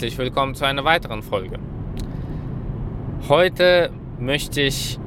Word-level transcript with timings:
Herzlich 0.00 0.16
willkommen 0.16 0.54
zu 0.54 0.64
einer 0.64 0.82
weiteren 0.82 1.22
Folge. 1.22 1.58
Heute 3.28 3.90
möchte 4.18 4.62
ich 4.62 4.98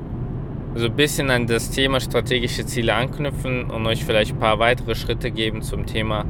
so 0.76 0.86
ein 0.86 0.96
bisschen 0.96 1.32
an 1.32 1.48
das 1.48 1.72
Thema 1.72 2.00
strategische 2.00 2.64
Ziele 2.68 2.94
anknüpfen 2.94 3.72
und 3.72 3.88
euch 3.88 4.06
vielleicht 4.06 4.34
ein 4.34 4.40
paar 4.40 4.60
weitere 4.60 4.94
Schritte 4.94 5.32
geben 5.32 5.64
zum 5.64 5.88
Thema 5.88 6.26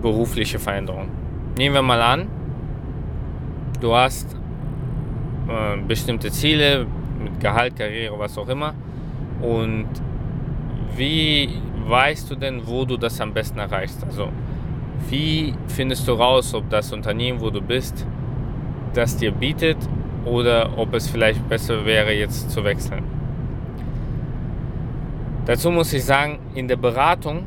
berufliche 0.00 0.58
Veränderung. 0.58 1.10
Nehmen 1.58 1.74
wir 1.74 1.82
mal 1.82 2.00
an, 2.00 2.28
du 3.82 3.94
hast 3.94 4.34
äh, 5.46 5.76
bestimmte 5.86 6.32
Ziele 6.32 6.86
mit 7.22 7.38
Gehalt, 7.40 7.76
Karriere, 7.76 8.18
was 8.18 8.38
auch 8.38 8.48
immer 8.48 8.72
und 9.42 9.88
wie 10.96 11.50
weißt 11.86 12.30
du 12.30 12.36
denn, 12.36 12.66
wo 12.66 12.86
du 12.86 12.96
das 12.96 13.20
am 13.20 13.34
besten 13.34 13.58
erreichst? 13.58 14.02
Also 14.02 14.30
wie 15.08 15.54
findest 15.68 16.06
du 16.08 16.12
raus, 16.12 16.54
ob 16.54 16.68
das 16.70 16.92
Unternehmen, 16.92 17.40
wo 17.40 17.50
du 17.50 17.60
bist, 17.60 18.06
das 18.94 19.16
dir 19.16 19.32
bietet 19.32 19.78
oder 20.24 20.76
ob 20.76 20.94
es 20.94 21.08
vielleicht 21.08 21.48
besser 21.48 21.84
wäre, 21.84 22.12
jetzt 22.12 22.50
zu 22.50 22.64
wechseln? 22.64 23.04
Dazu 25.46 25.70
muss 25.70 25.92
ich 25.92 26.04
sagen, 26.04 26.38
in 26.54 26.68
der 26.68 26.76
Beratung 26.76 27.46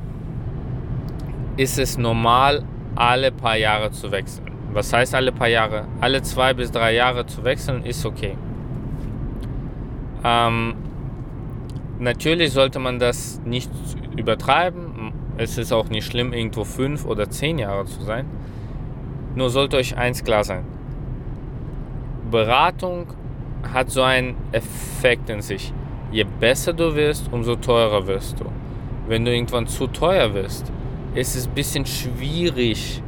ist 1.58 1.78
es 1.78 1.98
normal, 1.98 2.64
alle 2.96 3.32
paar 3.32 3.58
Jahre 3.58 3.92
zu 3.92 4.12
wechseln. 4.12 4.52
Was 4.74 4.92
heißt 4.94 5.14
alle 5.14 5.32
paar 5.32 5.50
Jahre? 5.50 5.86
Alle 6.00 6.22
zwei 6.22 6.54
bis 6.54 6.72
drei 6.72 6.94
Jahre 6.94 7.26
zu 7.26 7.44
wechseln 7.44 7.84
ist 7.84 8.06
okay. 8.06 8.38
Ähm, 10.24 10.76
natürlich 12.00 12.54
sollte 12.54 12.80
man 12.80 13.00
das 13.00 13.42
nicht 13.46 13.70
übertreiben. 14.16 14.91
Es 15.42 15.58
ist 15.58 15.74
auch 15.74 15.90
nicht 15.90 16.06
schlimm, 16.06 16.34
irgendwo 16.34 16.64
fünf 16.64 17.04
oder 17.04 17.28
zehn 17.28 17.58
Jahre 17.58 17.86
zu 17.86 18.04
sein. 18.04 18.28
Nur 19.34 19.50
sollte 19.50 19.78
euch 19.78 19.98
eins 19.98 20.24
klar 20.24 20.44
sein. 20.44 20.64
Beratung 22.30 23.08
hat 23.74 23.90
so 23.90 24.04
einen 24.04 24.36
Effekt 24.52 25.32
in 25.32 25.42
sich. 25.42 25.74
Je 26.12 26.28
besser 26.40 26.74
du 26.74 26.94
wirst, 26.94 27.34
umso 27.34 27.56
teurer 27.56 28.06
wirst 28.06 28.40
du. 28.40 28.46
Wenn 29.08 29.26
du 29.26 29.34
irgendwann 29.34 29.66
zu 29.66 29.88
teuer 29.88 30.32
wirst, 30.36 30.72
ist 31.16 31.36
es 31.36 31.48
ein 31.48 31.56
bisschen 31.56 31.88
schwierig 31.88 33.02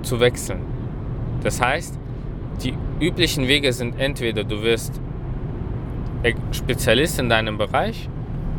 zu 0.00 0.20
wechseln. 0.20 0.62
Das 1.42 1.60
heißt, 1.60 1.98
die 2.64 2.72
üblichen 2.98 3.46
Wege 3.46 3.74
sind 3.74 4.00
entweder 4.00 4.42
du 4.42 4.62
wirst 4.62 4.98
Spezialist 6.52 7.18
in 7.18 7.28
deinem 7.28 7.58
Bereich 7.58 8.08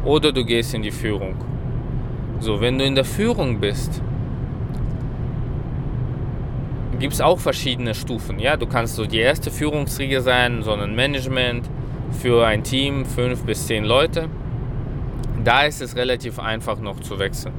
oder 0.06 0.32
du 0.32 0.46
gehst 0.46 0.76
in 0.76 0.84
die 0.84 0.92
Führung. 0.92 1.34
So, 2.42 2.60
wenn 2.60 2.80
du 2.80 2.86
in 2.86 2.96
der 2.96 3.06
Führung 3.06 3.60
bist, 3.60 4.02
gibt 7.00 7.14
es 7.14 7.22
auch 7.22 7.38
verschiedene 7.38 7.94
Stufen. 7.94 8.40
Ja, 8.40 8.58
du 8.58 8.66
kannst 8.66 8.96
so 8.96 9.06
die 9.06 9.20
erste 9.20 9.52
Führungsriege 9.52 10.22
sein, 10.22 10.64
so 10.64 10.72
ein 10.74 10.96
Management 10.96 11.70
für 12.10 12.48
ein 12.48 12.64
Team, 12.64 13.06
fünf 13.06 13.46
bis 13.46 13.68
zehn 13.68 13.86
Leute. 13.86 14.28
Da 15.44 15.66
ist 15.66 15.84
es 15.84 15.96
relativ 15.96 16.40
einfach 16.40 16.80
noch 16.80 17.00
zu 17.00 17.20
wechseln. 17.20 17.54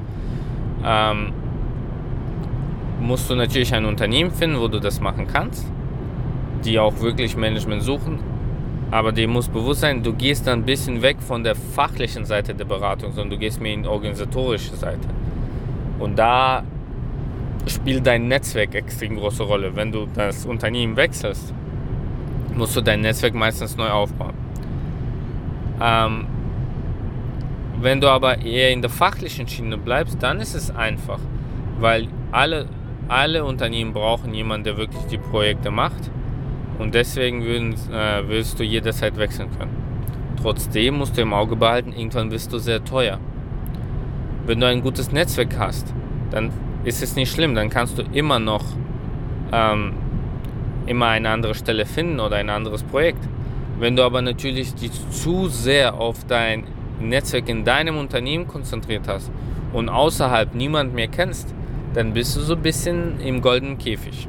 Ähm, 0.85 1.31
musst 2.99 3.29
du 3.29 3.35
natürlich 3.35 3.73
ein 3.73 3.85
Unternehmen 3.85 4.31
finden, 4.31 4.59
wo 4.59 4.67
du 4.67 4.81
das 4.81 4.99
machen 4.99 5.27
kannst, 5.31 5.65
die 6.65 6.77
auch 6.77 6.99
wirklich 6.99 7.37
Management 7.37 7.83
suchen. 7.83 8.19
Aber 8.93 9.11
dir 9.11 9.27
muss 9.27 9.47
bewusst 9.47 9.81
sein, 9.81 10.03
du 10.03 10.13
gehst 10.13 10.45
dann 10.45 10.59
ein 10.59 10.65
bisschen 10.65 11.01
weg 11.01 11.17
von 11.19 11.43
der 11.43 11.55
fachlichen 11.55 12.25
Seite 12.25 12.53
der 12.53 12.65
Beratung, 12.65 13.11
sondern 13.11 13.31
du 13.31 13.37
gehst 13.39 13.59
mehr 13.59 13.73
in 13.73 13.81
die 13.81 13.89
organisatorische 13.89 14.75
Seite. 14.75 15.07
Und 15.97 16.15
da 16.19 16.63
spielt 17.65 18.05
dein 18.05 18.27
Netzwerk 18.27 18.75
extrem 18.75 19.15
große 19.15 19.41
Rolle. 19.41 19.75
Wenn 19.75 19.91
du 19.91 20.07
das 20.13 20.45
Unternehmen 20.45 20.95
wechselst, 20.95 21.55
musst 22.53 22.75
du 22.75 22.81
dein 22.81 23.01
Netzwerk 23.01 23.33
meistens 23.33 23.75
neu 23.77 23.89
aufbauen. 23.89 24.35
Ähm, 25.81 26.27
wenn 27.81 27.99
du 27.99 28.07
aber 28.09 28.43
eher 28.43 28.69
in 28.69 28.83
der 28.83 28.91
fachlichen 28.91 29.47
Schiene 29.47 29.79
bleibst, 29.79 30.21
dann 30.21 30.39
ist 30.39 30.53
es 30.53 30.69
einfach, 30.69 31.19
weil 31.79 32.09
alle, 32.31 32.67
alle 33.07 33.43
Unternehmen 33.43 33.91
brauchen 33.91 34.35
jemanden, 34.35 34.65
der 34.65 34.77
wirklich 34.77 35.01
die 35.05 35.17
Projekte 35.17 35.71
macht 35.71 36.11
und 36.79 36.95
deswegen 36.95 37.43
würden, 37.43 37.73
äh, 37.91 38.23
willst 38.27 38.59
du 38.59 38.63
jederzeit 38.63 39.17
wechseln 39.17 39.49
können. 39.57 39.75
Trotzdem 40.41 40.95
musst 40.95 41.17
du 41.17 41.21
im 41.21 41.33
Auge 41.33 41.55
behalten, 41.55 41.93
irgendwann 41.93 42.29
bist 42.29 42.51
du 42.51 42.57
sehr 42.57 42.83
teuer. 42.83 43.19
Wenn 44.45 44.59
du 44.59 44.67
ein 44.67 44.81
gutes 44.81 45.11
Netzwerk 45.11 45.57
hast, 45.57 45.93
dann 46.31 46.51
ist 46.83 47.01
es 47.01 47.15
nicht 47.15 47.31
schlimm, 47.31 47.55
dann 47.55 47.69
kannst 47.69 47.97
du 47.97 48.03
immer 48.11 48.39
noch 48.39 48.65
ähm, 49.51 49.93
immer 50.85 51.07
eine 51.07 51.29
andere 51.29 51.55
Stelle 51.55 51.85
finden 51.85 52.19
oder 52.19 52.37
ein 52.37 52.49
anderes 52.49 52.83
Projekt. 52.83 53.23
Wenn 53.79 53.95
du 53.95 54.03
aber 54.03 54.21
natürlich 54.21 54.73
dich 54.75 54.91
zu 55.09 55.47
sehr 55.47 55.95
auf 55.95 56.25
dein 56.25 56.65
Netzwerk 56.99 57.49
in 57.49 57.63
deinem 57.63 57.97
Unternehmen 57.97 58.47
konzentriert 58.47 59.07
hast 59.07 59.31
und 59.71 59.89
außerhalb 59.89 60.53
niemand 60.53 60.93
mehr 60.93 61.07
kennst, 61.07 61.53
dann 61.93 62.13
bist 62.13 62.35
du 62.35 62.41
so 62.41 62.55
ein 62.55 62.61
bisschen 62.61 63.19
im 63.19 63.41
goldenen 63.41 63.77
Käfig. 63.77 64.27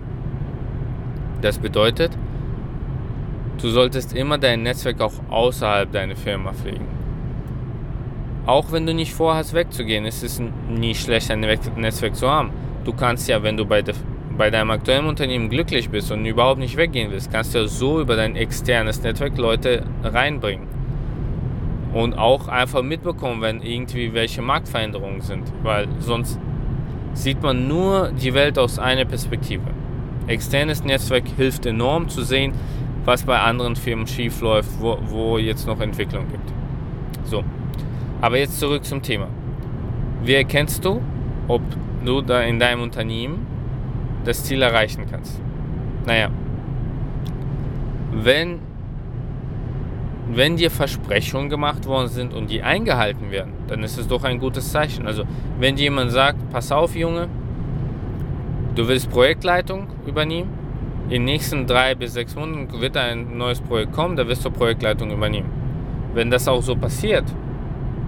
Das 1.41 1.59
bedeutet, 1.59 2.17
Du 3.61 3.69
solltest 3.71 4.15
immer 4.15 4.39
dein 4.39 4.63
Netzwerk 4.63 5.01
auch 5.01 5.13
außerhalb 5.31 5.91
deiner 5.91 6.17
Firma 6.17 6.53
pflegen. 6.53 6.87
Auch 8.47 8.73
wenn 8.73 8.85
du 8.85 8.93
nicht 8.93 9.15
vorhast 9.15 9.55
wegzugehen, 9.55 10.05
ist 10.05 10.23
es 10.23 10.43
nie 10.69 10.95
schlecht, 10.95 11.31
ein 11.31 11.41
Netzwerk 11.41 12.15
zu 12.15 12.29
haben. 12.29 12.51
Du 12.85 12.93
kannst 12.93 13.29
ja, 13.29 13.43
wenn 13.43 13.57
du 13.57 13.65
bei, 13.65 13.81
de, 13.81 13.95
bei 14.37 14.51
deinem 14.51 14.71
aktuellen 14.71 15.07
Unternehmen 15.07 15.49
glücklich 15.49 15.89
bist 15.89 16.13
und 16.13 16.27
überhaupt 16.27 16.59
nicht 16.59 16.77
weggehen 16.77 17.11
willst, 17.11 17.33
kannst 17.33 17.55
du 17.55 17.61
ja 17.61 17.67
so 17.67 18.01
über 18.01 18.17
dein 18.17 18.37
externes 18.37 19.03
Netzwerk 19.03 19.39
Leute 19.39 19.85
reinbringen. 20.03 20.67
Und 21.95 22.19
auch 22.19 22.49
einfach 22.49 22.83
mitbekommen, 22.83 23.41
wenn 23.41 23.63
irgendwie 23.63 24.13
welche 24.13 24.43
Marktveränderungen 24.43 25.23
sind. 25.23 25.51
Weil 25.63 25.89
sonst 26.01 26.39
sieht 27.15 27.41
man 27.41 27.67
nur 27.67 28.11
die 28.11 28.35
Welt 28.35 28.59
aus 28.59 28.79
einer 28.79 29.05
Perspektive. 29.05 29.63
Externes 30.27 30.85
Netzwerk 30.85 31.25
hilft 31.37 31.65
enorm 31.65 32.09
zu 32.09 32.23
sehen, 32.23 32.53
was 33.05 33.23
bei 33.25 33.39
anderen 33.39 33.77
Firmen 33.77 34.07
schief 34.07 34.41
läuft, 34.41 34.71
wo, 34.81 34.99
wo 35.07 35.39
jetzt 35.39 35.67
noch 35.67 35.81
Entwicklung 35.81 36.27
gibt. 36.31 36.53
So, 37.25 37.45
aber 38.21 38.39
jetzt 38.39 38.59
zurück 38.59 38.85
zum 38.85 39.03
Thema. 39.03 39.29
Wie 40.23 40.35
erkennst 40.35 40.85
du, 40.85 41.03
ob 41.49 41.63
du 42.05 42.23
da 42.23 42.43
in 42.43 42.59
deinem 42.59 42.83
Unternehmen 42.83 43.47
das 44.25 44.45
Ziel 44.45 44.63
erreichen 44.63 45.05
kannst? 45.11 45.41
Naja, 46.07 46.31
wenn, 48.13 48.61
wenn 50.33 50.57
dir 50.57 50.71
Versprechungen 50.71 51.51
gemacht 51.51 51.87
worden 51.87 52.09
sind 52.09 52.33
und 52.33 52.51
die 52.51 52.63
eingehalten 52.63 53.31
werden, 53.31 53.53
dann 53.69 53.83
ist 53.83 53.99
es 53.99 54.09
doch 54.09 54.25
ein 54.25 54.39
gutes 54.39 54.71
Zeichen. 54.71 55.07
Also 55.07 55.25
wenn 55.59 55.77
jemand 55.77 56.13
sagt, 56.13 56.39
pass 56.51 56.73
auf 56.73 56.95
Junge, 56.95 57.29
du 58.75 58.89
willst 58.89 59.11
Projektleitung 59.11 59.89
übernehmen, 60.07 60.64
in 61.05 61.11
den 61.11 61.25
nächsten 61.25 61.67
drei 61.67 61.95
bis 61.95 62.15
sechs 62.15 62.35
Monaten 62.35 62.81
wird 62.81 62.97
ein 62.97 63.37
neues 63.37 63.61
Projekt 63.61 63.93
kommen, 63.93 64.17
da 64.17 64.27
wirst 64.27 64.45
du 64.45 64.51
Projektleitung 64.51 65.11
übernehmen. 65.11 65.51
Wenn 66.15 66.31
das 66.31 66.49
auch 66.49 66.63
so 66.63 66.75
passiert, 66.75 67.25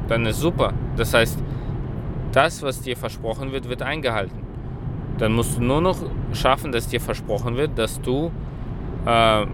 dann 0.08 0.24
ist 0.24 0.40
super. 0.40 0.72
Das 0.96 1.12
heißt, 1.12 1.38
das, 2.32 2.62
was 2.62 2.80
dir 2.80 2.96
versprochen 2.96 3.52
wird, 3.52 3.68
wird 3.68 3.82
eingehalten. 3.82 4.40
Dann 5.18 5.32
musst 5.32 5.58
du 5.58 5.62
nur 5.62 5.80
noch 5.80 5.98
schaffen, 6.32 6.72
dass 6.72 6.88
dir 6.88 7.00
versprochen 7.00 7.56
wird, 7.56 7.78
dass 7.78 8.00
du 8.00 8.30
äh, 9.04 9.46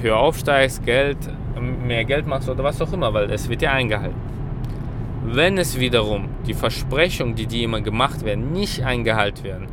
höher 0.00 0.16
aufsteigst, 0.16 0.84
Geld, 0.84 1.18
mehr 1.60 2.04
Geld 2.04 2.26
machst 2.26 2.48
oder 2.48 2.64
was 2.64 2.80
auch 2.82 2.92
immer, 2.92 3.12
weil 3.14 3.30
es 3.30 3.48
wird 3.48 3.62
ja 3.62 3.72
eingehalten. 3.72 4.20
Wenn 5.24 5.56
es 5.56 5.78
wiederum 5.78 6.28
die 6.46 6.54
Versprechungen, 6.54 7.34
die 7.34 7.46
dir 7.46 7.64
immer 7.64 7.80
gemacht 7.80 8.24
werden, 8.24 8.52
nicht 8.52 8.84
eingehalten 8.84 9.44
werden, 9.44 9.68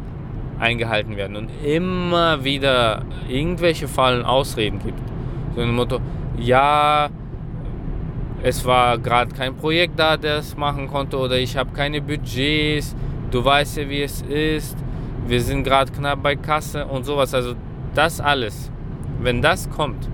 eingehalten 0.61 1.17
werden 1.17 1.35
und 1.35 1.49
immer 1.65 2.43
wieder 2.43 3.03
irgendwelche 3.27 3.87
fallen 3.87 4.23
Ausreden 4.23 4.79
gibt. 4.79 5.01
So 5.55 5.61
ein 5.61 5.73
Motto, 5.73 5.99
ja, 6.37 7.09
es 8.43 8.63
war 8.65 8.97
gerade 8.97 9.33
kein 9.35 9.55
Projekt 9.55 9.99
da, 9.99 10.15
es 10.15 10.55
machen 10.55 10.87
konnte 10.87 11.17
oder 11.17 11.37
ich 11.37 11.57
habe 11.57 11.71
keine 11.71 12.01
Budgets, 12.01 12.95
du 13.31 13.43
weißt 13.43 13.77
ja, 13.77 13.89
wie 13.89 14.03
es 14.03 14.21
ist, 14.21 14.77
wir 15.27 15.41
sind 15.41 15.63
gerade 15.63 15.91
knapp 15.91 16.23
bei 16.23 16.35
Kasse 16.35 16.85
und 16.85 17.05
sowas. 17.05 17.33
Also 17.33 17.55
das 17.93 18.21
alles, 18.21 18.71
wenn 19.19 19.41
das 19.41 19.69
kommt, 19.69 20.07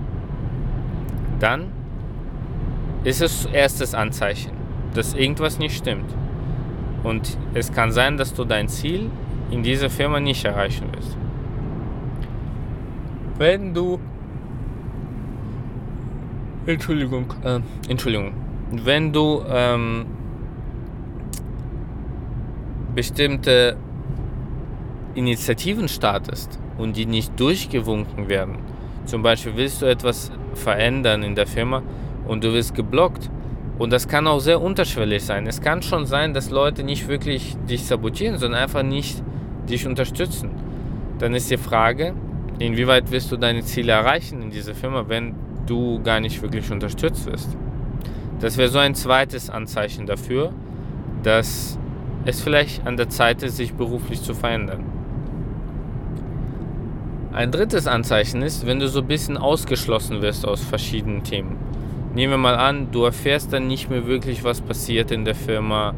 dann 1.40 1.66
ist 3.04 3.22
es 3.22 3.46
erstes 3.46 3.94
Anzeichen, 3.94 4.52
dass 4.94 5.14
irgendwas 5.14 5.60
nicht 5.60 5.78
stimmt. 5.78 6.14
Und 7.04 7.38
es 7.54 7.72
kann 7.72 7.92
sein, 7.92 8.18
dass 8.18 8.34
du 8.34 8.44
dein 8.44 8.68
Ziel 8.68 9.10
in 9.52 9.64
dieser 9.64 9.90
Firma 9.90 10.20
nicht 10.20 10.44
erreichen 10.46 10.92
wirst. 10.94 11.18
Wenn 13.38 13.74
du 13.74 14.00
Entschuldigung, 16.66 17.34
äh, 17.44 17.60
Entschuldigung, 17.88 18.34
wenn 18.72 19.14
du 19.14 19.44
ähm, 19.48 20.06
bestimmte 22.94 23.78
Initiativen 25.16 25.88
startest, 25.88 26.60
und 26.78 26.96
die 26.96 27.06
nicht 27.06 27.40
durchgewunken 27.40 28.30
werden. 28.30 28.58
Zum 29.06 29.24
Beispiel 29.24 29.56
willst 29.56 29.82
du 29.82 29.86
etwas 29.86 30.32
verändern 30.54 31.24
in 31.24 31.36
der 31.36 31.48
Firma 31.48 31.82
und 32.28 32.44
du 32.44 32.54
wirst 32.54 32.76
geblockt. 32.76 33.30
Und 33.78 33.92
das 33.94 34.08
kann 34.08 34.26
auch 34.26 34.40
sehr 34.40 34.60
unterschwellig 34.60 35.24
sein. 35.24 35.46
Es 35.46 35.62
kann 35.62 35.82
schon 35.82 36.06
sein, 36.06 36.34
dass 36.34 36.50
Leute 36.50 36.84
nicht 36.84 37.08
wirklich 37.08 37.56
dich 37.70 37.86
sabotieren, 37.86 38.38
sondern 38.38 38.62
einfach 38.62 38.84
nicht 38.84 39.22
dich 39.70 39.86
unterstützen. 39.86 40.52
Dann 41.20 41.34
ist 41.34 41.50
die 41.52 41.58
Frage, 41.58 42.14
inwieweit 42.60 43.12
wirst 43.12 43.32
du 43.32 43.38
deine 43.38 43.64
Ziele 43.64 43.92
erreichen 43.92 44.42
in 44.42 44.50
dieser 44.52 44.76
Firma, 44.76 45.06
wenn 45.08 45.36
du 45.66 46.02
gar 46.02 46.20
nicht 46.20 46.42
wirklich 46.42 46.72
unterstützt 46.72 47.26
wirst. 47.26 47.56
Das 48.40 48.58
wäre 48.58 48.70
so 48.70 48.80
ein 48.80 48.96
zweites 48.96 49.50
Anzeichen 49.50 50.06
dafür, 50.06 50.54
dass 51.24 51.78
es 52.26 52.42
vielleicht 52.42 52.86
an 52.86 52.98
der 52.98 53.10
Zeit 53.10 53.42
ist, 53.44 53.58
sich 53.58 53.74
beruflich 53.74 54.22
zu 54.22 54.34
verändern. 54.34 54.84
Ein 57.32 57.52
drittes 57.52 57.88
Anzeichen 57.88 58.42
ist, 58.42 58.66
wenn 58.66 58.80
du 58.80 58.88
so 58.88 59.02
ein 59.02 59.08
bisschen 59.08 59.38
ausgeschlossen 59.38 60.22
wirst 60.22 60.46
aus 60.46 60.62
verschiedenen 60.62 61.24
Themen. 61.24 61.56
Nehmen 62.16 62.34
wir 62.34 62.38
mal 62.38 62.56
an, 62.56 62.90
du 62.92 63.04
erfährst 63.04 63.54
dann 63.54 63.68
nicht 63.68 63.90
mehr 63.90 64.08
wirklich, 64.08 64.44
was 64.44 64.62
passiert 64.62 65.12
in 65.12 65.24
der 65.24 65.36
Firma 65.36 65.94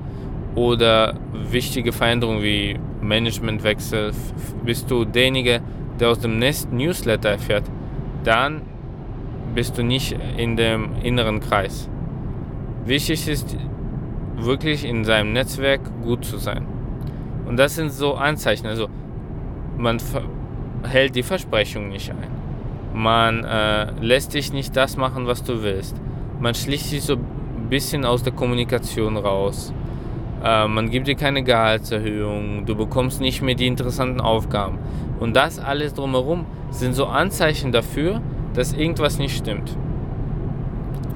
oder 0.60 1.16
wichtige 1.52 1.94
Veränderungen 1.94 2.44
wie 2.44 2.78
Managementwechsel. 3.02 4.12
Bist 4.66 4.92
du 4.92 5.06
derjenige, 5.06 5.62
der 6.00 6.10
aus 6.10 6.20
dem 6.20 6.38
Newsletter 6.38 7.30
erfährt, 7.30 7.64
dann 8.26 8.64
bist 9.56 9.78
du 9.78 9.84
nicht 9.84 10.18
in 10.38 10.58
dem 10.58 10.96
inneren 11.02 11.40
Kreis. 11.40 11.90
Wichtig 12.86 13.28
ist 13.30 13.56
wirklich 14.36 14.84
in 14.84 15.06
seinem 15.06 15.32
Netzwerk 15.32 15.80
gut 16.04 16.26
zu 16.26 16.38
sein. 16.38 16.66
Und 17.46 17.58
das 17.58 17.76
sind 17.76 17.92
so 17.94 18.16
Anzeichen. 18.16 18.68
Also 18.68 18.90
man 19.78 19.98
hält 20.84 21.16
die 21.16 21.24
Versprechung 21.24 21.88
nicht 21.88 22.12
ein. 22.12 22.32
Man 22.94 23.46
äh, 23.46 23.92
lässt 24.02 24.34
dich 24.34 24.52
nicht 24.52 24.76
das 24.76 24.98
machen, 24.98 25.26
was 25.26 25.42
du 25.42 25.64
willst. 25.64 25.96
Man 26.42 26.54
schließt 26.54 26.90
sich 26.90 27.04
so 27.04 27.14
ein 27.14 27.70
bisschen 27.70 28.04
aus 28.04 28.24
der 28.24 28.34
Kommunikation 28.34 29.16
raus. 29.16 29.74
Äh, 30.44 30.68
man 30.68 30.90
gibt 30.90 31.08
dir 31.08 31.16
keine 31.16 31.44
Gehaltserhöhung. 31.44 32.66
Du 32.66 32.76
bekommst 32.76 33.22
nicht 33.22 33.42
mehr 33.42 33.56
die 33.56 33.68
interessanten 33.68 34.22
Aufgaben. 34.22 34.80
Und 35.20 35.36
das 35.36 35.60
alles 35.60 35.94
drumherum 35.94 36.46
sind 36.72 36.94
so 36.94 37.06
Anzeichen 37.06 37.72
dafür, 37.72 38.22
dass 38.54 38.74
irgendwas 38.74 39.20
nicht 39.20 39.38
stimmt. 39.38 39.76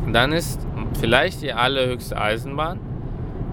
Und 0.06 0.14
dann 0.14 0.34
ist 0.34 0.60
vielleicht 1.00 1.42
die 1.42 1.54
allerhöchste 1.54 2.20
Eisenbahn, 2.20 2.80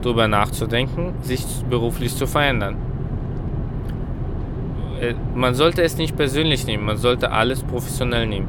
darüber 0.02 0.28
nachzudenken, 0.28 1.14
sich 1.20 1.44
beruflich 1.68 2.14
zu 2.14 2.26
verändern. 2.26 2.76
Äh, 5.00 5.14
man 5.34 5.54
sollte 5.54 5.82
es 5.82 5.96
nicht 5.96 6.16
persönlich 6.16 6.66
nehmen, 6.66 6.84
man 6.84 6.96
sollte 6.96 7.30
alles 7.30 7.62
professionell 7.62 8.26
nehmen. 8.26 8.48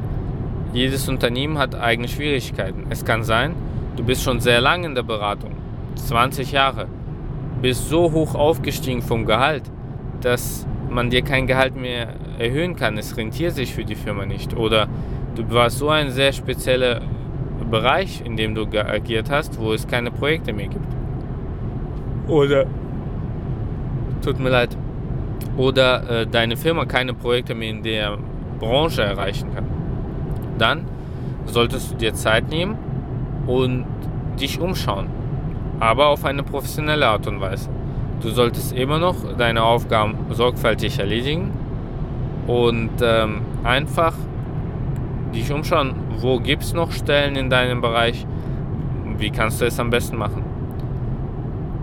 Jedes 0.72 1.08
Unternehmen 1.08 1.58
hat 1.58 1.74
eigene 1.74 2.08
Schwierigkeiten. 2.08 2.86
Es 2.90 3.04
kann 3.04 3.22
sein, 3.22 3.54
du 3.96 4.04
bist 4.04 4.22
schon 4.22 4.40
sehr 4.40 4.60
lange 4.60 4.86
in 4.86 4.94
der 4.94 5.02
Beratung, 5.02 5.52
20 5.96 6.52
Jahre, 6.52 6.86
bist 7.62 7.88
so 7.88 8.12
hoch 8.12 8.34
aufgestiegen 8.34 9.02
vom 9.02 9.24
Gehalt, 9.24 9.62
dass 10.20 10.66
man 10.90 11.10
dir 11.10 11.22
kein 11.22 11.46
Gehalt 11.46 11.76
mehr 11.76 12.08
erhöhen 12.38 12.76
kann. 12.76 12.98
Es 12.98 13.16
rentiert 13.16 13.54
sich 13.54 13.72
für 13.72 13.84
die 13.84 13.94
Firma 13.94 14.26
nicht. 14.26 14.56
Oder 14.56 14.88
du 15.36 15.48
warst 15.50 15.78
so 15.78 15.88
ein 15.88 16.10
sehr 16.10 16.32
spezieller 16.32 17.00
Bereich, 17.70 18.22
in 18.24 18.36
dem 18.36 18.54
du 18.54 18.66
agiert 18.76 19.30
hast, 19.30 19.58
wo 19.58 19.72
es 19.72 19.86
keine 19.86 20.10
Projekte 20.10 20.52
mehr 20.52 20.68
gibt. 20.68 20.86
Oder, 22.28 22.66
tut 24.22 24.38
mir 24.38 24.50
leid, 24.50 24.76
oder 25.56 26.22
äh, 26.22 26.26
deine 26.26 26.56
Firma 26.56 26.84
keine 26.84 27.14
Projekte 27.14 27.54
mehr 27.54 27.70
in 27.70 27.82
der 27.82 28.18
Branche 28.58 29.02
erreichen 29.02 29.54
kann, 29.54 29.66
dann 30.58 30.84
solltest 31.46 31.92
du 31.92 31.96
dir 31.96 32.14
Zeit 32.14 32.48
nehmen 32.48 32.76
und 33.46 33.86
dich 34.40 34.60
umschauen, 34.60 35.06
aber 35.82 36.06
auf 36.06 36.24
eine 36.24 36.44
professionelle 36.44 37.08
Art 37.08 37.26
und 37.26 37.40
Weise. 37.40 37.68
Du 38.20 38.30
solltest 38.30 38.72
immer 38.72 39.00
noch 39.00 39.16
deine 39.36 39.64
Aufgaben 39.64 40.14
sorgfältig 40.30 41.00
erledigen 41.00 41.50
und 42.46 42.90
ähm, 43.02 43.40
einfach 43.64 44.14
dich 45.34 45.50
umschauen, 45.50 45.94
wo 46.18 46.38
gibt 46.38 46.62
es 46.62 46.72
noch 46.72 46.92
Stellen 46.92 47.34
in 47.34 47.50
deinem 47.50 47.80
Bereich, 47.80 48.24
wie 49.18 49.30
kannst 49.30 49.60
du 49.60 49.64
es 49.64 49.80
am 49.80 49.90
besten 49.90 50.16
machen. 50.18 50.44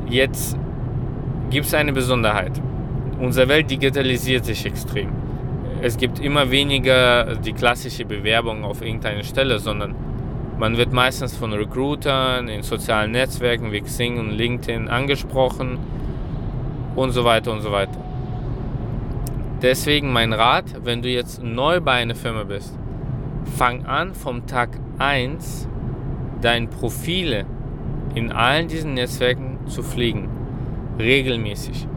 Jetzt 0.07 0.57
gibt 1.49 1.65
es 1.65 1.73
eine 1.73 1.91
Besonderheit. 1.91 2.53
Unsere 3.19 3.49
Welt 3.49 3.69
digitalisiert 3.69 4.45
sich 4.45 4.65
extrem. 4.65 5.09
Es 5.81 5.97
gibt 5.97 6.19
immer 6.19 6.49
weniger 6.49 7.35
die 7.35 7.51
klassische 7.51 8.05
Bewerbung 8.05 8.63
auf 8.63 8.81
irgendeine 8.81 9.25
Stelle, 9.25 9.59
sondern 9.59 9.93
man 10.59 10.75
wird 10.75 10.91
meistens 10.91 11.37
von 11.37 11.53
Recruitern 11.53 12.49
in 12.49 12.63
sozialen 12.63 13.11
Netzwerken 13.11 13.71
wie 13.71 13.79
Xing 13.79 14.19
und 14.19 14.31
LinkedIn 14.31 14.89
angesprochen 14.89 15.77
und 16.95 17.11
so 17.11 17.23
weiter 17.23 17.53
und 17.53 17.61
so 17.61 17.71
weiter. 17.71 17.97
Deswegen 19.61 20.11
mein 20.11 20.33
Rat, 20.33 20.65
wenn 20.83 21.01
du 21.01 21.09
jetzt 21.09 21.41
neu 21.41 21.79
bei 21.79 21.93
einer 21.93 22.15
Firma 22.15 22.43
bist, 22.43 22.77
fang 23.57 23.85
an 23.85 24.13
vom 24.13 24.45
Tag 24.47 24.69
1 24.99 25.67
deine 26.41 26.67
Profile 26.67 27.45
in 28.13 28.31
allen 28.31 28.67
diesen 28.67 28.95
Netzwerken 28.95 29.59
zu 29.67 29.81
pflegen. 29.81 30.29
Regelmäßig. 30.97 31.87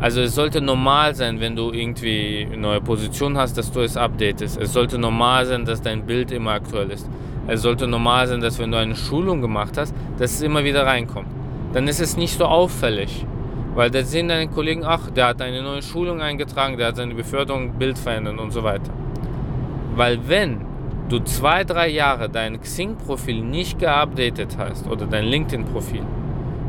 Also 0.00 0.20
es 0.22 0.34
sollte 0.34 0.60
normal 0.60 1.14
sein, 1.14 1.40
wenn 1.40 1.54
du 1.54 1.72
irgendwie 1.72 2.46
eine 2.46 2.56
neue 2.56 2.80
Position 2.80 3.36
hast, 3.36 3.56
dass 3.58 3.70
du 3.70 3.80
es 3.80 3.96
updatest. 3.96 4.60
Es 4.60 4.72
sollte 4.72 4.98
normal 4.98 5.46
sein, 5.46 5.64
dass 5.64 5.82
dein 5.82 6.06
Bild 6.06 6.30
immer 6.32 6.52
aktuell 6.52 6.90
ist. 6.90 7.08
Es 7.48 7.62
sollte 7.62 7.86
normal 7.86 8.28
sein, 8.28 8.40
dass 8.42 8.58
wenn 8.58 8.70
du 8.70 8.78
eine 8.78 8.94
Schulung 8.94 9.40
gemacht 9.40 9.78
hast, 9.78 9.94
dass 10.18 10.34
es 10.34 10.42
immer 10.42 10.64
wieder 10.64 10.84
reinkommt. 10.84 11.28
Dann 11.72 11.88
ist 11.88 11.98
es 11.98 12.16
nicht 12.16 12.36
so 12.38 12.44
auffällig. 12.44 13.24
Weil 13.74 13.90
da 13.90 14.02
sehen 14.02 14.28
deine 14.28 14.48
Kollegen, 14.48 14.84
ach, 14.84 15.10
der 15.10 15.28
hat 15.28 15.40
eine 15.40 15.62
neue 15.62 15.82
Schulung 15.82 16.20
eingetragen, 16.20 16.76
der 16.76 16.88
hat 16.88 16.96
seine 16.96 17.14
Beförderung, 17.14 17.72
Bild 17.78 17.96
verändert 17.96 18.38
und 18.38 18.50
so 18.50 18.64
weiter. 18.64 18.92
Weil 19.94 20.28
wenn 20.28 20.60
du 21.08 21.20
zwei, 21.20 21.64
drei 21.64 21.88
Jahre 21.88 22.28
dein 22.28 22.60
Xing-Profil 22.60 23.40
nicht 23.40 23.78
geupdatet 23.78 24.56
hast 24.58 24.86
oder 24.86 25.06
dein 25.06 25.24
LinkedIn-Profil, 25.24 26.02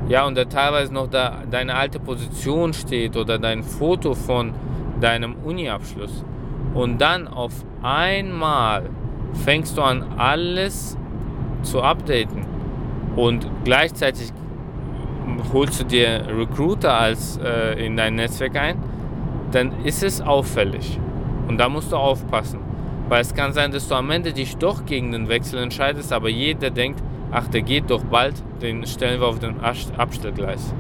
ja, 0.08 0.26
und 0.26 0.38
da 0.38 0.46
teilweise 0.46 0.94
noch 0.94 1.08
da 1.08 1.44
deine 1.50 1.76
alte 1.76 2.00
Position 2.00 2.74
steht 2.74 3.18
oder 3.18 3.38
dein 3.38 3.64
Foto 3.64 4.14
von 4.14 4.54
deinem 5.02 5.36
Uni-Abschluss. 5.44 6.24
Und 6.74 7.02
dann 7.02 7.28
auf 7.28 7.54
einmal 7.82 8.90
fängst 9.34 9.78
du 9.78 9.82
an, 9.82 10.04
alles 10.18 10.98
zu 11.64 11.82
updaten. 11.82 12.46
Und 13.16 13.50
gleichzeitig 13.64 14.32
holst 15.54 15.80
du 15.80 15.86
dir 15.86 16.24
Recruiter 16.28 16.94
als 16.94 17.38
äh, 17.38 17.86
in 17.86 17.98
dein 17.98 18.16
Netzwerk 18.16 18.56
ein, 18.56 18.78
dann 19.52 19.84
ist 19.84 20.04
es 20.04 20.22
auffällig. 20.22 21.00
Und 21.48 21.58
da 21.58 21.70
musst 21.70 21.92
du 21.92 21.98
aufpassen. 21.98 22.60
Weil 23.08 23.22
es 23.22 23.34
kann 23.34 23.54
sein, 23.54 23.72
dass 23.72 23.88
du 23.88 23.96
am 23.96 24.12
Ende 24.12 24.34
dich 24.34 24.58
doch 24.58 24.86
gegen 24.86 25.12
den 25.12 25.30
Wechsel 25.30 25.60
entscheidest, 25.60 26.14
aber 26.14 26.30
jeder 26.30 26.70
denkt, 26.70 27.02
ach, 27.32 27.48
der 27.48 27.64
geht 27.64 27.90
doch 27.90 28.04
bald, 28.04 28.36
den 28.62 28.86
stellen 28.86 29.20
wir 29.20 29.28
auf 29.28 29.40
den 29.40 29.56
Abstellgleis. 29.60 30.74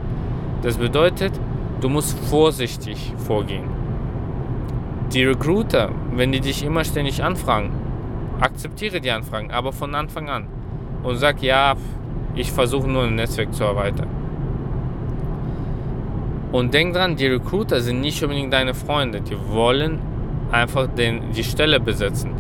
Das 0.61 0.77
bedeutet, 0.77 1.33
du 1.81 1.89
musst 1.89 2.19
vorsichtig 2.27 3.13
vorgehen. 3.17 3.63
Die 5.11 5.23
Recruiter, 5.23 5.89
wenn 6.13 6.31
die 6.31 6.39
dich 6.39 6.63
immer 6.63 6.83
ständig 6.83 7.23
anfragen, 7.23 7.71
akzeptiere 8.39 9.01
die 9.01 9.12
Anfragen, 9.12 9.51
aber 9.51 9.72
von 9.72 9.93
Anfang 9.96 10.29
an. 10.29 10.48
Und 11.03 11.17
sag, 11.17 11.41
ja, 11.41 11.75
ich 12.36 12.51
versuche 12.51 12.88
nur 12.88 13.03
ein 13.03 13.15
Netzwerk 13.15 13.53
zu 13.53 13.63
erweitern. 13.63 14.08
Und 16.51 16.74
denk 16.74 16.96
dran, 16.96 17.15
die 17.15 17.27
Recruiter 17.27 17.79
sind 17.81 18.01
nicht 18.01 18.22
unbedingt 18.24 18.51
deine 18.51 18.74
Freunde. 18.74 19.22
Die 19.22 19.38
wollen 19.51 20.00
einfach 20.51 20.88
den, 20.88 21.31
die 21.31 21.43
Stelle 21.43 21.79
besetzen. 21.79 22.31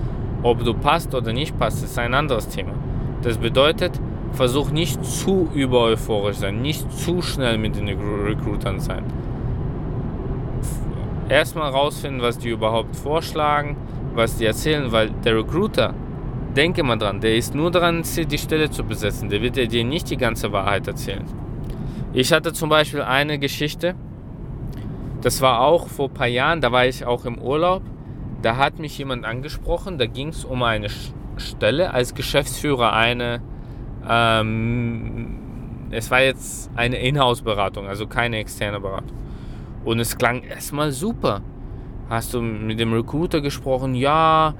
Ob 0.41 0.63
du 0.63 0.73
passt 0.73 1.13
oder 1.13 1.31
nicht 1.31 1.57
passt, 1.59 1.83
ist 1.83 1.99
ein 1.99 2.13
anderes 2.13 2.47
Thema. 2.47 2.73
Das 3.21 3.37
bedeutet, 3.37 3.99
versuch 4.31 4.71
nicht 4.71 5.03
zu 5.03 5.49
übereuphorisch 5.53 6.37
sein, 6.37 6.61
nicht 6.61 6.91
zu 6.91 7.21
schnell 7.21 7.57
mit 7.57 7.75
den 7.75 7.87
Recruitern 7.87 8.79
sein. 8.79 9.03
Erstmal 11.27 11.69
rausfinden, 11.71 12.21
was 12.21 12.39
die 12.39 12.49
überhaupt 12.49 12.95
vorschlagen, 12.95 13.75
was 14.13 14.37
die 14.37 14.45
erzählen, 14.45 14.91
weil 14.91 15.09
der 15.23 15.37
Recruiter, 15.37 15.93
denke 16.55 16.83
mal 16.83 16.97
dran, 16.97 17.21
der 17.21 17.35
ist 17.35 17.55
nur 17.55 17.71
daran 17.71 18.03
die 18.03 18.37
Stelle 18.37 18.69
zu 18.69 18.83
besetzen, 18.83 19.29
der 19.29 19.41
wird 19.41 19.55
dir 19.55 19.83
nicht 19.83 20.09
die 20.09 20.17
ganze 20.17 20.51
Wahrheit 20.51 20.87
erzählen. 20.87 21.25
Ich 22.13 22.33
hatte 22.33 22.53
zum 22.53 22.69
Beispiel 22.69 23.01
eine 23.01 23.37
Geschichte, 23.37 23.95
das 25.21 25.41
war 25.41 25.61
auch 25.61 25.87
vor 25.87 26.09
ein 26.09 26.13
paar 26.13 26.27
Jahren, 26.27 26.61
da 26.61 26.71
war 26.71 26.85
ich 26.85 27.05
auch 27.05 27.25
im 27.25 27.37
Urlaub, 27.37 27.83
da 28.41 28.57
hat 28.57 28.79
mich 28.79 28.97
jemand 28.97 29.25
angesprochen, 29.25 29.97
da 29.97 30.05
ging 30.05 30.29
es 30.29 30.45
um 30.45 30.63
eine 30.63 30.87
Stelle 31.37 31.93
als 31.93 32.15
Geschäftsführer 32.15 32.93
eine, 32.93 33.41
ähm, 34.07 35.35
es 35.91 36.09
war 36.09 36.21
jetzt 36.21 36.71
eine 36.75 36.97
Inhouse-Beratung, 36.97 37.87
also 37.87 38.07
keine 38.07 38.37
externe 38.37 38.79
Beratung. 38.79 39.17
Und 39.85 39.99
es 39.99 40.17
klang 40.17 40.43
erstmal 40.43 40.91
super. 40.91 41.41
Hast 42.09 42.33
du 42.33 42.41
mit 42.41 42.79
dem 42.79 42.91
Recruiter 42.91 43.39
gesprochen? 43.39 43.93
Ja, 43.93 44.55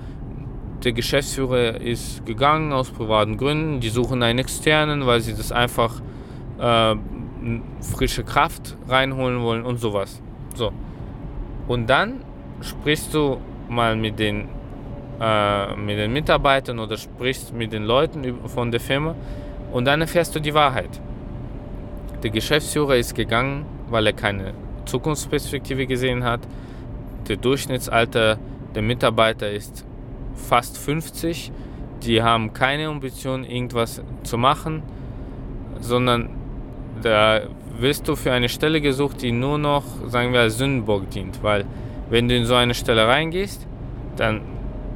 der 0.84 0.92
Geschäftsführer 0.94 1.82
ist 1.82 2.24
gegangen 2.26 2.72
aus 2.72 2.92
privaten 2.92 3.38
Gründen. 3.38 3.80
Die 3.80 3.90
suchen 3.90 4.22
einen 4.22 4.38
externen, 4.38 5.08
weil 5.08 5.22
sie 5.22 5.34
das 5.34 5.52
einfach 5.52 6.00
äh, 6.60 6.96
frische 7.82 8.24
Kraft 8.24 8.78
reinholen 8.88 9.42
wollen 9.42 9.66
und 9.66 9.80
sowas. 9.80 10.22
So. 10.54 10.72
Und 11.68 11.90
dann 11.90 12.22
sprichst 12.62 13.16
du 13.16 13.38
mal 13.68 13.96
mit 13.96 14.20
den, 14.20 14.48
äh, 15.20 15.76
mit 15.76 15.98
den 15.98 16.14
Mitarbeitern 16.14 16.78
oder 16.78 16.98
sprichst 16.98 17.54
mit 17.54 17.74
den 17.74 17.84
Leuten 17.84 18.48
von 18.48 18.70
der 18.70 18.80
Firma 18.80 19.16
und 19.72 19.86
dann 19.86 20.02
erfährst 20.02 20.36
du 20.36 20.40
die 20.40 20.54
Wahrheit. 20.54 21.02
Der 22.22 22.30
Geschäftsführer 22.30 22.98
ist 22.98 23.16
gegangen, 23.16 23.66
weil 23.90 24.06
er 24.06 24.14
keine 24.14 24.54
Zukunftsperspektive 24.86 25.88
gesehen 25.88 26.24
hat. 26.24 26.42
Der 27.28 27.38
Durchschnittsalter 27.38 28.38
der 28.76 28.82
Mitarbeiter 28.82 29.50
ist 29.50 29.86
fast 30.36 30.78
50. 30.78 31.52
Die 32.04 32.22
haben 32.22 32.54
keine 32.54 32.88
Ambition, 32.88 33.44
irgendwas 33.44 34.02
zu 34.24 34.38
machen, 34.38 34.84
sondern 35.80 36.30
da 37.02 37.42
wirst 37.78 38.08
du 38.08 38.16
für 38.16 38.32
eine 38.32 38.50
Stelle 38.50 38.82
gesucht, 38.82 39.22
die 39.22 39.32
nur 39.32 39.58
noch, 39.58 39.84
sagen 40.08 40.34
wir, 40.34 40.42
als 40.42 40.58
Sündenbock 40.58 41.10
dient. 41.10 41.44
Weil 41.44 41.66
wenn 42.10 42.28
du 42.28 42.36
in 42.36 42.46
so 42.46 42.56
eine 42.56 42.74
Stelle 42.74 43.08
reingehst, 43.08 43.68
dann 44.16 44.42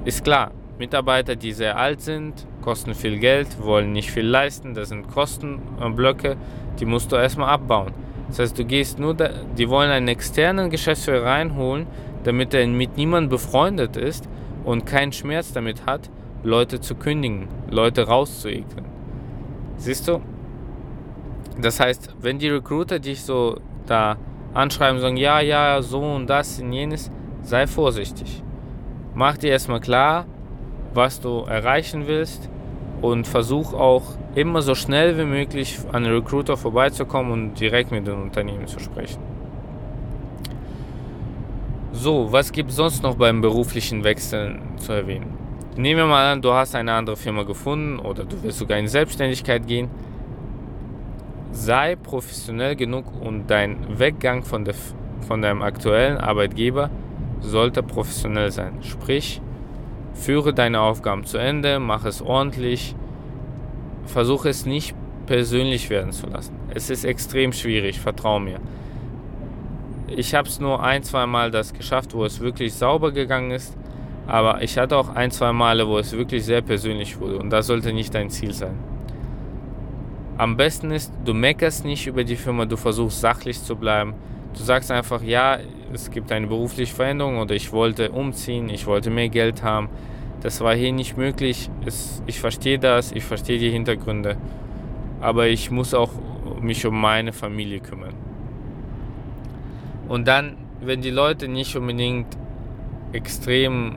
ist 0.05 0.23
klar, 0.23 0.51
Mitarbeiter, 0.79 1.35
die 1.35 1.53
sehr 1.53 1.77
alt 1.77 2.01
sind, 2.01 2.45
kosten 2.61 2.93
viel 2.93 3.19
Geld, 3.19 3.47
wollen 3.61 3.91
nicht 3.93 4.11
viel 4.11 4.25
leisten, 4.25 4.73
das 4.73 4.89
sind 4.89 5.07
Kostenblöcke, 5.07 6.35
die 6.79 6.85
musst 6.85 7.11
du 7.11 7.15
erstmal 7.15 7.49
abbauen. 7.49 7.91
Das 8.27 8.39
heißt, 8.39 8.57
du 8.57 8.65
gehst 8.65 8.99
nur, 8.99 9.13
da, 9.13 9.29
die 9.57 9.69
wollen 9.69 9.91
einen 9.91 10.07
externen 10.07 10.69
Geschäftsführer 10.69 11.25
reinholen, 11.25 11.85
damit 12.23 12.53
er 12.53 12.67
mit 12.67 12.97
niemandem 12.97 13.29
befreundet 13.29 13.97
ist 13.97 14.27
und 14.63 14.85
keinen 14.85 15.11
Schmerz 15.11 15.53
damit 15.53 15.85
hat, 15.85 16.09
Leute 16.43 16.81
zu 16.81 16.95
kündigen, 16.95 17.47
Leute 17.69 18.07
rauszuekeln. 18.07 18.85
Siehst 19.77 20.07
du? 20.07 20.21
Das 21.61 21.79
heißt, 21.79 22.15
wenn 22.21 22.39
die 22.39 22.49
Recruiter 22.49 22.99
dich 22.99 23.23
so 23.23 23.57
da 23.85 24.17
anschreiben, 24.53 24.99
sagen, 24.99 25.17
ja, 25.17 25.39
ja, 25.39 25.81
so 25.81 26.01
und 26.01 26.27
das 26.27 26.59
und 26.59 26.73
jenes, 26.73 27.11
sei 27.41 27.67
vorsichtig. 27.67 28.43
Mach 29.13 29.37
dir 29.37 29.51
erstmal 29.51 29.79
klar, 29.79 30.25
was 30.93 31.19
du 31.19 31.41
erreichen 31.41 32.07
willst 32.07 32.49
und 33.01 33.27
versuch 33.27 33.73
auch 33.73 34.03
immer 34.35 34.61
so 34.61 34.75
schnell 34.75 35.17
wie 35.17 35.25
möglich 35.25 35.79
an 35.91 36.03
den 36.03 36.13
Recruiter 36.13 36.57
vorbeizukommen 36.57 37.31
und 37.31 37.59
direkt 37.59 37.91
mit 37.91 38.07
den 38.07 38.21
Unternehmen 38.21 38.67
zu 38.67 38.79
sprechen. 38.79 39.32
So, 42.03 42.29
was 42.33 42.51
gibt 42.51 42.69
es 42.71 42.75
sonst 42.75 43.01
noch 43.01 43.15
beim 43.15 43.39
beruflichen 43.39 44.03
Wechseln 44.03 44.59
zu 44.75 44.91
erwähnen? 44.91 45.37
Nehmen 45.77 46.01
wir 46.01 46.05
mal 46.05 46.33
an, 46.33 46.41
du 46.41 46.51
hast 46.51 46.75
eine 46.75 46.91
andere 46.91 47.15
Firma 47.15 47.43
gefunden 47.43 47.97
oder 47.97 48.25
du 48.25 48.43
willst 48.43 48.59
sogar 48.59 48.77
in 48.77 48.89
Selbstständigkeit 48.89 49.65
gehen. 49.65 49.89
Sei 51.53 51.95
professionell 51.95 52.75
genug 52.75 53.05
und 53.21 53.49
dein 53.49 53.97
Weggang 53.99 54.43
von, 54.43 54.65
der, 54.65 54.75
von 55.25 55.41
deinem 55.41 55.61
aktuellen 55.61 56.17
Arbeitgeber 56.17 56.89
sollte 57.39 57.81
professionell 57.81 58.51
sein. 58.51 58.79
Sprich, 58.81 59.39
Führe 60.13 60.53
deine 60.53 60.81
Aufgaben 60.81 61.23
zu 61.23 61.37
Ende, 61.37 61.79
mach 61.79 62.03
es 62.03 62.21
ordentlich, 62.21 62.97
versuche 64.07 64.49
es 64.49 64.65
nicht 64.65 64.93
persönlich 65.25 65.89
werden 65.89 66.11
zu 66.11 66.27
lassen. 66.27 66.53
Es 66.73 66.89
ist 66.89 67.05
extrem 67.05 67.53
schwierig, 67.53 68.01
vertrau 68.01 68.41
mir. 68.41 68.59
Ich 70.07 70.35
habe 70.35 70.47
es 70.47 70.59
nur 70.59 70.83
ein, 70.83 71.03
zwei 71.03 71.25
Mal 71.25 71.51
das 71.51 71.73
geschafft, 71.73 72.13
wo 72.13 72.25
es 72.25 72.39
wirklich 72.39 72.73
sauber 72.73 73.11
gegangen 73.11 73.51
ist, 73.51 73.75
aber 74.27 74.61
ich 74.61 74.77
hatte 74.77 74.97
auch 74.97 75.09
ein, 75.15 75.31
zwei 75.31 75.53
Male, 75.53 75.87
wo 75.87 75.97
es 75.97 76.11
wirklich 76.11 76.43
sehr 76.45 76.61
persönlich 76.61 77.19
wurde 77.19 77.37
und 77.37 77.49
das 77.49 77.67
sollte 77.67 77.93
nicht 77.93 78.13
dein 78.13 78.29
Ziel 78.29 78.53
sein. 78.53 78.77
Am 80.37 80.57
besten 80.57 80.91
ist, 80.91 81.13
du 81.23 81.33
meckerst 81.33 81.85
nicht 81.85 82.07
über 82.07 82.23
die 82.23 82.35
Firma, 82.35 82.65
du 82.65 82.75
versuchst 82.75 83.21
sachlich 83.21 83.61
zu 83.61 83.75
bleiben. 83.75 84.15
Du 84.57 84.63
sagst 84.63 84.91
einfach, 84.91 85.21
ja, 85.21 85.59
es 85.93 86.09
gibt 86.09 86.31
eine 86.31 86.47
berufliche 86.47 86.93
Veränderung 86.93 87.37
oder 87.37 87.53
ich 87.53 87.71
wollte 87.71 88.11
umziehen, 88.11 88.69
ich 88.69 88.87
wollte 88.87 89.09
mehr 89.09 89.29
Geld 89.29 89.63
haben. 89.63 89.89
Das 90.41 90.59
war 90.61 90.75
hier 90.75 90.91
nicht 90.91 91.17
möglich. 91.17 91.69
Es, 91.85 92.21
ich 92.25 92.39
verstehe 92.39 92.79
das, 92.79 93.11
ich 93.11 93.23
verstehe 93.23 93.59
die 93.59 93.69
Hintergründe. 93.69 94.37
Aber 95.21 95.47
ich 95.47 95.71
muss 95.71 95.93
auch 95.93 96.11
mich 96.59 96.85
um 96.85 96.99
meine 96.99 97.31
Familie 97.31 97.79
kümmern. 97.79 98.13
Und 100.13 100.27
dann, 100.27 100.57
wenn 100.79 101.01
die 101.01 101.09
Leute 101.09 101.47
nicht 101.47 101.75
unbedingt 101.75 102.27
extrem, 103.13 103.95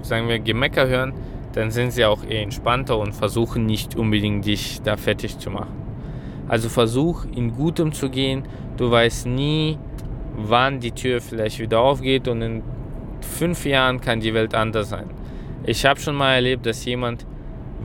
sagen 0.00 0.30
wir, 0.30 0.38
Gemecker 0.38 0.88
hören, 0.88 1.12
dann 1.52 1.70
sind 1.70 1.90
sie 1.90 2.06
auch 2.06 2.24
eher 2.24 2.40
entspannter 2.40 2.96
und 2.96 3.12
versuchen 3.14 3.66
nicht 3.66 3.96
unbedingt 3.96 4.46
dich 4.46 4.80
da 4.80 4.96
fertig 4.96 5.38
zu 5.38 5.50
machen. 5.50 5.76
Also 6.48 6.70
versuch 6.70 7.26
in 7.26 7.54
Gutem 7.54 7.92
zu 7.92 8.08
gehen. 8.08 8.44
Du 8.78 8.90
weißt 8.90 9.26
nie, 9.26 9.76
wann 10.38 10.80
die 10.80 10.92
Tür 10.92 11.20
vielleicht 11.20 11.58
wieder 11.58 11.80
aufgeht 11.80 12.28
und 12.28 12.40
in 12.40 12.62
fünf 13.20 13.66
Jahren 13.66 14.00
kann 14.00 14.20
die 14.20 14.32
Welt 14.32 14.54
anders 14.54 14.88
sein. 14.88 15.10
Ich 15.64 15.84
habe 15.84 16.00
schon 16.00 16.14
mal 16.14 16.36
erlebt, 16.36 16.64
dass 16.64 16.82
jemand 16.86 17.26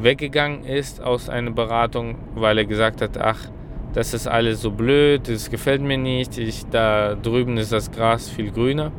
weggegangen 0.01 0.63
ist 0.63 1.03
aus 1.03 1.27
einer 1.27 1.51
Beratung, 1.51 2.15
weil 2.33 2.59
er 2.59 2.65
gesagt 2.65 3.01
hat, 3.01 3.17
ach, 3.17 3.49
das 3.93 4.13
ist 4.13 4.27
alles 4.27 4.61
so 4.61 4.71
blöd, 4.71 5.27
das 5.27 5.49
gefällt 5.49 5.81
mir 5.81 5.97
nicht, 5.97 6.37
ich, 6.37 6.65
da 6.67 7.15
drüben 7.15 7.57
ist 7.57 7.71
das 7.71 7.91
Gras 7.91 8.29
viel 8.29 8.51
grüner. 8.51 8.91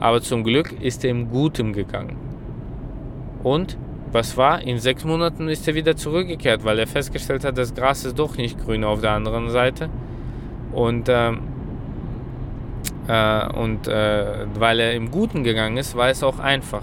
Aber 0.00 0.20
zum 0.20 0.44
Glück 0.44 0.72
ist 0.80 1.04
er 1.04 1.10
im 1.10 1.30
Guten 1.30 1.72
gegangen. 1.72 2.16
Und 3.42 3.78
was 4.10 4.36
war? 4.36 4.62
In 4.62 4.78
sechs 4.78 5.04
Monaten 5.04 5.48
ist 5.48 5.66
er 5.66 5.74
wieder 5.74 5.96
zurückgekehrt, 5.96 6.64
weil 6.64 6.78
er 6.78 6.86
festgestellt 6.86 7.44
hat, 7.44 7.58
das 7.58 7.74
Gras 7.74 8.04
ist 8.04 8.18
doch 8.18 8.36
nicht 8.36 8.58
grün 8.64 8.84
auf 8.84 9.00
der 9.00 9.12
anderen 9.12 9.50
Seite. 9.50 9.88
Und 10.72 11.08
ähm, 11.08 11.40
äh, 13.06 13.46
und 13.52 13.86
äh, 13.86 14.46
weil 14.58 14.80
er 14.80 14.94
im 14.94 15.10
Guten 15.10 15.44
gegangen 15.44 15.76
ist, 15.76 15.96
war 15.96 16.08
es 16.08 16.22
auch 16.22 16.38
einfach. 16.38 16.82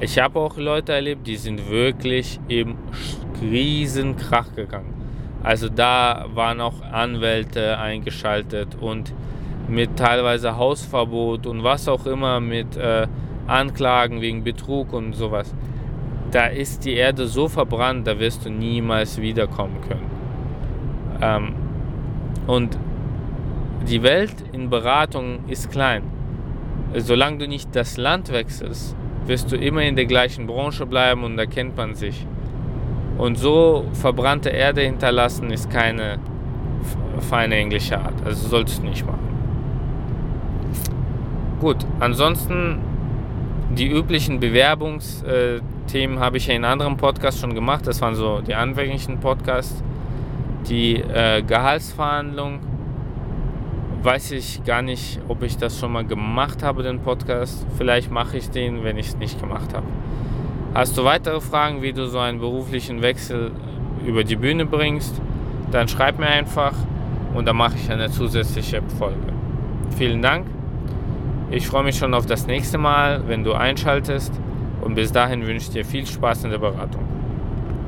Ich 0.00 0.18
habe 0.18 0.40
auch 0.40 0.56
Leute 0.56 0.92
erlebt, 0.92 1.26
die 1.26 1.36
sind 1.36 1.70
wirklich 1.70 2.40
im 2.48 2.76
Riesenkrach 3.40 4.54
gegangen. 4.54 4.93
Also 5.44 5.68
da 5.68 6.24
waren 6.34 6.60
auch 6.62 6.80
Anwälte 6.90 7.78
eingeschaltet 7.78 8.76
und 8.80 9.12
mit 9.68 9.96
teilweise 9.96 10.56
Hausverbot 10.56 11.46
und 11.46 11.62
was 11.62 11.86
auch 11.86 12.06
immer 12.06 12.40
mit 12.40 12.76
äh, 12.76 13.06
Anklagen 13.46 14.22
wegen 14.22 14.42
Betrug 14.42 14.94
und 14.94 15.12
sowas. 15.12 15.54
Da 16.30 16.46
ist 16.46 16.86
die 16.86 16.94
Erde 16.94 17.26
so 17.26 17.48
verbrannt, 17.48 18.06
da 18.06 18.18
wirst 18.18 18.46
du 18.46 18.50
niemals 18.50 19.20
wiederkommen 19.20 19.80
können. 19.86 20.10
Ähm, 21.20 21.54
und 22.46 22.78
die 23.86 24.02
Welt 24.02 24.34
in 24.52 24.70
Beratung 24.70 25.40
ist 25.46 25.70
klein. 25.70 26.04
Solange 26.96 27.38
du 27.38 27.48
nicht 27.48 27.76
das 27.76 27.98
Land 27.98 28.32
wechselst, 28.32 28.96
wirst 29.26 29.52
du 29.52 29.56
immer 29.56 29.82
in 29.82 29.94
der 29.94 30.06
gleichen 30.06 30.46
Branche 30.46 30.86
bleiben 30.86 31.22
und 31.22 31.36
da 31.36 31.44
kennt 31.44 31.76
man 31.76 31.94
sich. 31.94 32.26
Und 33.18 33.36
so 33.36 33.84
verbrannte 33.92 34.50
Erde 34.50 34.82
hinterlassen 34.82 35.50
ist 35.50 35.70
keine 35.70 36.18
feine 37.20 37.56
englische 37.56 37.98
Art. 37.98 38.14
Also 38.24 38.48
solltest 38.48 38.82
du 38.82 38.86
nicht 38.86 39.06
machen. 39.06 39.28
Gut, 41.60 41.78
ansonsten 42.00 42.78
die 43.70 43.88
üblichen 43.90 44.40
Bewerbungsthemen 44.40 46.18
habe 46.18 46.36
ich 46.36 46.46
ja 46.46 46.54
in 46.54 46.64
anderen 46.64 46.96
Podcasts 46.96 47.40
schon 47.40 47.54
gemacht. 47.54 47.86
Das 47.86 48.00
waren 48.00 48.14
so 48.14 48.40
die 48.40 48.54
anfänglichen 48.54 49.18
Podcasts. 49.20 49.82
Die 50.68 50.96
äh, 50.96 51.42
Gehaltsverhandlung 51.42 52.60
weiß 54.02 54.32
ich 54.32 54.62
gar 54.64 54.82
nicht, 54.82 55.20
ob 55.28 55.42
ich 55.42 55.56
das 55.56 55.78
schon 55.78 55.92
mal 55.92 56.04
gemacht 56.04 56.62
habe, 56.62 56.82
den 56.82 57.00
Podcast. 57.00 57.66
Vielleicht 57.78 58.10
mache 58.10 58.36
ich 58.36 58.50
den, 58.50 58.84
wenn 58.84 58.98
ich 58.98 59.08
es 59.08 59.16
nicht 59.16 59.40
gemacht 59.40 59.72
habe. 59.74 59.86
Hast 60.74 60.98
du 60.98 61.04
weitere 61.04 61.40
Fragen, 61.40 61.82
wie 61.82 61.92
du 61.92 62.08
so 62.08 62.18
einen 62.18 62.40
beruflichen 62.40 63.00
Wechsel 63.00 63.52
über 64.04 64.24
die 64.24 64.34
Bühne 64.34 64.66
bringst, 64.66 65.22
dann 65.70 65.86
schreib 65.86 66.18
mir 66.18 66.26
einfach 66.26 66.72
und 67.32 67.46
dann 67.46 67.56
mache 67.56 67.76
ich 67.76 67.88
eine 67.92 68.10
zusätzliche 68.10 68.82
Folge. 68.98 69.32
Vielen 69.96 70.20
Dank. 70.20 70.46
Ich 71.52 71.68
freue 71.68 71.84
mich 71.84 71.96
schon 71.96 72.12
auf 72.12 72.26
das 72.26 72.48
nächste 72.48 72.78
Mal, 72.78 73.22
wenn 73.28 73.44
du 73.44 73.52
einschaltest 73.52 74.32
und 74.80 74.96
bis 74.96 75.12
dahin 75.12 75.46
wünsche 75.46 75.68
ich 75.68 75.70
dir 75.70 75.84
viel 75.84 76.06
Spaß 76.06 76.42
in 76.42 76.50
der 76.50 76.58
Beratung. 76.58 77.04